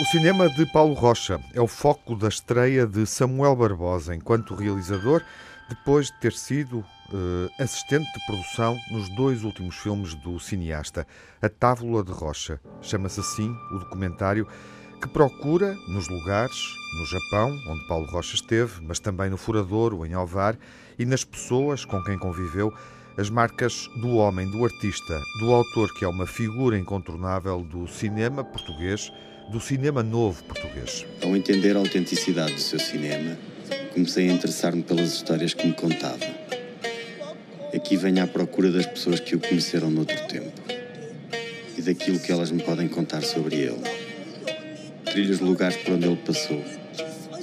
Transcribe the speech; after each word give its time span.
O 0.00 0.04
cinema 0.06 0.48
de 0.48 0.64
Paulo 0.64 0.94
Rocha 0.94 1.38
é 1.52 1.60
o 1.60 1.66
foco 1.66 2.16
da 2.16 2.28
estreia 2.28 2.86
de 2.86 3.04
Samuel 3.06 3.54
Barbosa 3.54 4.14
enquanto 4.14 4.54
realizador, 4.54 5.22
depois 5.68 6.06
de 6.06 6.14
ter 6.20 6.32
sido 6.32 6.78
uh, 6.78 7.62
assistente 7.62 8.10
de 8.12 8.26
produção 8.26 8.78
nos 8.90 9.08
dois 9.10 9.44
últimos 9.44 9.76
filmes 9.76 10.14
do 10.14 10.40
cineasta, 10.40 11.06
A 11.42 11.48
Távola 11.50 12.02
de 12.02 12.12
Rocha. 12.12 12.58
Chama-se 12.80 13.20
assim 13.20 13.54
o 13.72 13.78
documentário 13.78 14.48
que 15.00 15.08
procura 15.08 15.74
nos 15.88 16.08
lugares, 16.08 16.56
no 16.98 17.06
Japão, 17.06 17.58
onde 17.66 17.86
Paulo 17.86 18.06
Rocha 18.06 18.34
esteve, 18.34 18.82
mas 18.82 19.00
também 19.00 19.30
no 19.30 19.36
Furadouro, 19.36 20.04
em 20.04 20.12
Alvar, 20.12 20.58
e 20.98 21.06
nas 21.06 21.24
pessoas 21.24 21.84
com 21.84 22.02
quem 22.02 22.18
conviveu, 22.18 22.72
as 23.16 23.30
marcas 23.30 23.88
do 23.96 24.16
homem, 24.16 24.50
do 24.50 24.64
artista, 24.64 25.20
do 25.40 25.52
autor 25.52 25.92
que 25.94 26.04
é 26.04 26.08
uma 26.08 26.26
figura 26.26 26.78
incontornável 26.78 27.62
do 27.62 27.86
cinema 27.88 28.44
português 28.44 29.10
do 29.50 29.58
cinema 29.58 30.02
novo 30.02 30.44
português. 30.44 31.04
Ao 31.22 31.34
entender 31.34 31.76
a 31.76 31.80
autenticidade 31.80 32.54
do 32.54 32.60
seu 32.60 32.78
cinema, 32.78 33.36
comecei 33.92 34.28
a 34.28 34.32
interessar-me 34.32 34.82
pelas 34.82 35.12
histórias 35.12 35.54
que 35.54 35.66
me 35.66 35.72
contava. 35.72 36.24
Aqui 37.74 37.96
venho 37.96 38.22
à 38.22 38.26
procura 38.26 38.70
das 38.70 38.86
pessoas 38.86 39.18
que 39.18 39.34
o 39.34 39.40
conheceram 39.40 39.90
noutro 39.90 40.16
tempo 40.28 40.60
e 41.76 41.82
daquilo 41.82 42.20
que 42.20 42.30
elas 42.30 42.50
me 42.50 42.62
podem 42.62 42.86
contar 42.86 43.22
sobre 43.22 43.56
ele. 43.56 43.99
Trilho 45.10 45.32
os 45.32 45.40
lugares 45.40 45.76
por 45.78 45.94
onde 45.94 46.06
ele 46.06 46.16
passou, 46.16 46.64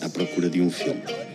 à 0.01 0.09
procura 0.09 0.49
de 0.49 0.61
um 0.61 0.71
filme 0.71 1.26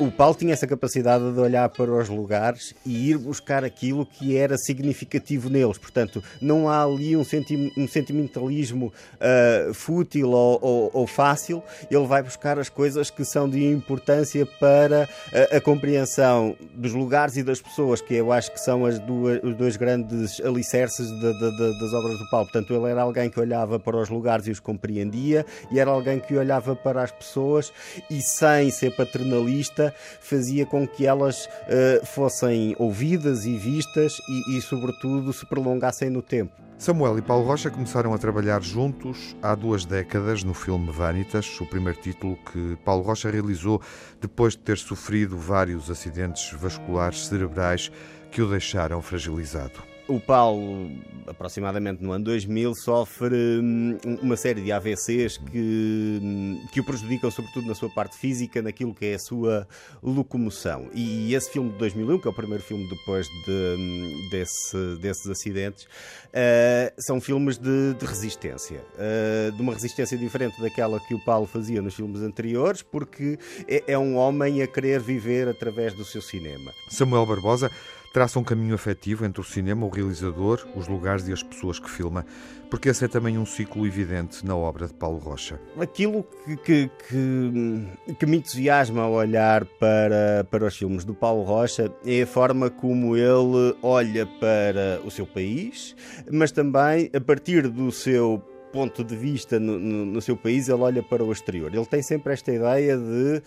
o 0.00 0.10
Paulo 0.10 0.34
tinha 0.34 0.54
essa 0.54 0.66
capacidade 0.66 1.30
de 1.30 1.38
olhar 1.38 1.68
para 1.68 1.92
os 1.92 2.08
lugares 2.08 2.74
e 2.86 3.10
ir 3.10 3.18
buscar 3.18 3.62
aquilo 3.62 4.06
que 4.06 4.34
era 4.34 4.56
significativo 4.56 5.50
neles. 5.50 5.76
Portanto, 5.76 6.24
não 6.40 6.70
há 6.70 6.82
ali 6.82 7.14
um, 7.14 7.22
senti 7.22 7.70
um 7.76 7.86
sentimentalismo 7.86 8.90
uh, 9.16 9.74
fútil 9.74 10.30
ou, 10.30 10.58
ou, 10.62 10.90
ou, 10.94 11.06
fácil. 11.06 11.62
Ele 11.90 12.06
vai 12.06 12.22
buscar 12.22 12.58
as 12.58 12.70
coisas 12.70 13.10
que 13.10 13.26
são 13.26 13.48
de 13.48 13.62
importância 13.62 14.46
para 14.58 15.06
a, 15.52 15.56
a 15.56 15.60
compreensão 15.60 16.56
dos 16.74 16.94
lugares 16.94 17.36
e 17.36 17.42
das 17.42 17.60
pessoas, 17.60 18.00
que 18.00 18.14
eu 18.14 18.32
acho 18.32 18.50
que 18.52 18.60
são 18.60 18.86
as 18.86 18.98
duas, 18.98 19.40
os 19.42 19.54
dois 19.54 19.76
grandes 19.76 20.40
alicerces 20.40 21.08
de, 21.08 21.32
de, 21.32 21.56
de, 21.56 21.80
das 21.80 21.92
obras 21.92 22.18
do 22.18 22.30
Paulo. 22.30 22.46
Portanto, 22.46 22.74
ele 22.74 22.90
era 22.90 23.02
alguém 23.02 23.28
que 23.28 23.38
olhava 23.38 23.78
para 23.78 23.98
os 23.98 24.08
lugares 24.08 24.46
e 24.46 24.50
os 24.50 24.60
compreendia, 24.60 25.44
e 25.70 25.78
era 25.78 25.90
alguém 25.90 26.18
que 26.18 26.34
olhava 26.34 26.74
para 26.74 27.02
as 27.02 27.12
pessoas 27.12 27.70
e, 28.10 28.22
sem 28.22 28.70
ser 28.70 28.96
paternalista, 28.96 29.89
fazia 30.20 30.66
com 30.66 30.86
que 30.86 31.06
elas 31.06 31.46
uh, 31.46 32.06
fossem 32.06 32.74
ouvidas 32.78 33.44
e 33.44 33.56
vistas 33.56 34.12
e, 34.28 34.56
e, 34.56 34.62
sobretudo, 34.62 35.32
se 35.32 35.46
prolongassem 35.46 36.10
no 36.10 36.22
tempo. 36.22 36.52
Samuel 36.80 37.18
e 37.18 37.22
Paulo 37.22 37.44
Rocha 37.44 37.70
começaram 37.70 38.14
a 38.14 38.18
trabalhar 38.18 38.62
juntos 38.62 39.36
há 39.42 39.54
duas 39.54 39.84
décadas 39.84 40.42
no 40.42 40.54
filme 40.54 40.90
Vanitas, 40.90 41.60
o 41.60 41.66
primeiro 41.66 42.00
título 42.00 42.38
que 42.50 42.78
Paulo 42.82 43.02
Rocha 43.02 43.30
realizou 43.30 43.82
depois 44.18 44.54
de 44.54 44.60
ter 44.60 44.78
sofrido 44.78 45.36
vários 45.36 45.90
acidentes 45.90 46.50
vasculares 46.52 47.26
cerebrais 47.26 47.92
que 48.30 48.40
o 48.40 48.48
deixaram 48.48 49.02
fragilizado. 49.02 49.89
O 50.10 50.18
Paulo, 50.18 50.90
aproximadamente 51.24 52.02
no 52.02 52.10
ano 52.10 52.24
2000, 52.24 52.74
sofre 52.74 53.60
hum, 53.62 53.96
uma 54.20 54.36
série 54.36 54.60
de 54.60 54.72
AVCs 54.72 55.36
que, 55.36 56.18
hum, 56.20 56.60
que 56.72 56.80
o 56.80 56.84
prejudicam, 56.84 57.30
sobretudo 57.30 57.68
na 57.68 57.76
sua 57.76 57.88
parte 57.88 58.16
física, 58.16 58.60
naquilo 58.60 58.92
que 58.92 59.06
é 59.06 59.14
a 59.14 59.18
sua 59.20 59.68
locomoção. 60.02 60.88
E 60.92 61.32
esse 61.32 61.52
filme 61.52 61.70
de 61.70 61.78
2001, 61.78 62.18
que 62.18 62.26
é 62.26 62.30
o 62.30 62.34
primeiro 62.34 62.60
filme 62.64 62.88
depois 62.88 63.28
de, 63.46 63.76
hum, 63.78 64.28
desse, 64.32 64.96
desses 65.00 65.28
acidentes, 65.28 65.84
uh, 65.84 66.92
são 66.98 67.20
filmes 67.20 67.56
de, 67.56 67.94
de 67.94 68.04
resistência. 68.04 68.82
Uh, 68.96 69.52
de 69.52 69.62
uma 69.62 69.74
resistência 69.74 70.18
diferente 70.18 70.60
daquela 70.60 70.98
que 70.98 71.14
o 71.14 71.20
Paulo 71.20 71.46
fazia 71.46 71.80
nos 71.80 71.94
filmes 71.94 72.20
anteriores, 72.20 72.82
porque 72.82 73.38
é, 73.68 73.92
é 73.92 73.96
um 73.96 74.16
homem 74.16 74.60
a 74.60 74.66
querer 74.66 74.98
viver 74.98 75.46
através 75.46 75.94
do 75.94 76.04
seu 76.04 76.20
cinema. 76.20 76.72
Samuel 76.88 77.24
Barbosa 77.26 77.70
traça 78.12 78.38
um 78.38 78.44
caminho 78.44 78.74
afetivo 78.74 79.24
entre 79.24 79.40
o 79.40 79.44
cinema, 79.44 79.86
o 79.86 79.88
realizador, 79.88 80.66
os 80.74 80.88
lugares 80.88 81.28
e 81.28 81.32
as 81.32 81.42
pessoas 81.42 81.78
que 81.78 81.88
filma, 81.88 82.24
porque 82.70 82.88
esse 82.88 83.04
é 83.04 83.08
também 83.08 83.38
um 83.38 83.46
ciclo 83.46 83.86
evidente 83.86 84.44
na 84.44 84.56
obra 84.56 84.86
de 84.86 84.94
Paulo 84.94 85.18
Rocha. 85.18 85.60
Aquilo 85.78 86.24
que, 86.44 86.56
que, 86.56 86.90
que, 87.08 88.14
que 88.14 88.26
me 88.26 88.38
entusiasma 88.38 89.02
ao 89.02 89.12
olhar 89.12 89.64
para, 89.64 90.44
para 90.50 90.66
os 90.66 90.76
filmes 90.76 91.04
do 91.04 91.14
Paulo 91.14 91.42
Rocha 91.42 91.92
é 92.04 92.22
a 92.22 92.26
forma 92.26 92.70
como 92.70 93.16
ele 93.16 93.76
olha 93.82 94.26
para 94.26 95.00
o 95.04 95.10
seu 95.10 95.26
país, 95.26 95.94
mas 96.30 96.52
também 96.52 97.10
a 97.14 97.20
partir 97.20 97.68
do 97.68 97.90
seu 97.90 98.42
ponto 98.72 99.04
de 99.04 99.16
vista 99.16 99.58
no, 99.58 99.78
no, 99.78 100.06
no, 100.06 100.20
seu 100.20 100.36
país, 100.36 100.68
ele 100.68 100.80
olha 100.80 101.02
para 101.02 101.24
o 101.24 101.32
exterior. 101.32 101.74
Ele 101.74 101.86
tem 101.86 102.02
sempre 102.02 102.32
esta 102.32 102.52
ideia 102.52 102.96
de, 102.96 103.42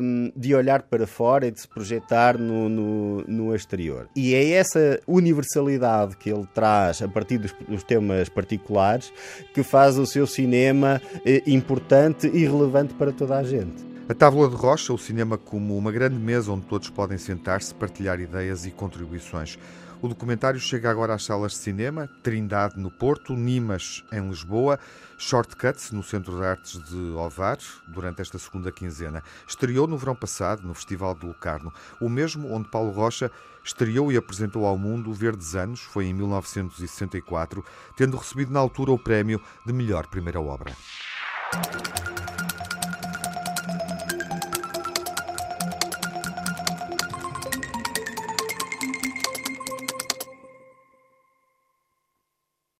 um, 0.00 0.32
de 0.36 0.54
olhar 0.54 0.82
para 0.82 1.06
fora 1.06 1.46
e 1.46 1.50
de 1.50 1.60
se 1.60 1.68
projetar 1.68 2.38
no, 2.38 2.68
no, 2.68 3.22
no, 3.22 3.54
exterior. 3.54 4.08
E 4.14 4.34
é 4.34 4.50
essa 4.50 5.00
universalidade 5.06 6.16
que 6.16 6.30
ele 6.30 6.46
traz 6.52 7.02
a 7.02 7.08
partir 7.08 7.38
dos, 7.38 7.54
dos 7.68 7.82
temas 7.82 8.28
particulares 8.28 9.12
que 9.52 9.62
faz 9.62 9.98
o 9.98 10.06
seu 10.06 10.26
cinema 10.26 11.00
eh, 11.24 11.42
importante 11.46 12.26
e 12.26 12.44
relevante 12.44 12.94
para 12.94 13.12
toda 13.12 13.36
a 13.36 13.42
gente. 13.42 13.93
A 14.06 14.12
Távola 14.12 14.50
de 14.50 14.54
Rocha, 14.54 14.92
o 14.92 14.98
cinema 14.98 15.38
como 15.38 15.78
uma 15.78 15.90
grande 15.90 16.16
mesa 16.16 16.52
onde 16.52 16.66
todos 16.66 16.90
podem 16.90 17.16
sentar-se, 17.16 17.74
partilhar 17.74 18.20
ideias 18.20 18.66
e 18.66 18.70
contribuições. 18.70 19.58
O 20.02 20.06
documentário 20.08 20.60
chega 20.60 20.90
agora 20.90 21.14
às 21.14 21.24
salas 21.24 21.52
de 21.52 21.58
cinema, 21.58 22.06
Trindade 22.22 22.78
no 22.78 22.90
Porto, 22.90 23.34
Nimas 23.34 24.04
em 24.12 24.28
Lisboa, 24.28 24.78
Shortcuts 25.16 25.90
no 25.90 26.02
Centro 26.02 26.36
de 26.36 26.44
Artes 26.44 26.78
de 26.84 27.12
Ovar, 27.16 27.56
durante 27.88 28.20
esta 28.20 28.38
segunda 28.38 28.70
quinzena. 28.70 29.22
Estreou 29.48 29.86
no 29.86 29.96
verão 29.96 30.14
passado, 30.14 30.68
no 30.68 30.74
Festival 30.74 31.14
de 31.14 31.24
Locarno, 31.24 31.72
o 31.98 32.10
mesmo 32.10 32.52
onde 32.52 32.68
Paulo 32.68 32.90
Rocha 32.90 33.30
estreou 33.64 34.12
e 34.12 34.18
apresentou 34.18 34.66
ao 34.66 34.76
mundo 34.76 35.14
Verdes 35.14 35.54
Anos, 35.54 35.80
foi 35.80 36.04
em 36.04 36.12
1964, 36.12 37.64
tendo 37.96 38.18
recebido 38.18 38.52
na 38.52 38.60
altura 38.60 38.92
o 38.92 38.98
prémio 38.98 39.40
de 39.64 39.72
melhor 39.72 40.06
primeira 40.08 40.42
obra. 40.42 40.76